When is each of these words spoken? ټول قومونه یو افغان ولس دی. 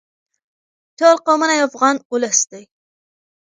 ټول 0.97 1.15
قومونه 1.25 1.53
یو 1.55 1.67
افغان 1.69 1.95
ولس 2.11 2.39
دی. 2.51 2.63